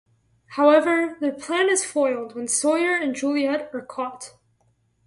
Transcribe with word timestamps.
However, 0.53 1.15
their 1.19 1.31
plan 1.31 1.69
is 1.69 1.85
foiled 1.85 2.33
when 2.33 2.47
Sawyer 2.47 2.95
and 2.95 3.13
Juliet 3.13 3.69
are 3.71 3.81
caught. 3.85 4.33